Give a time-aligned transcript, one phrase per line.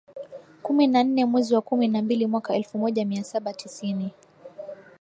[0.63, 4.11] kumi na nne mwezi wa kumi na mbili mwaka elfu moja mia saba tisini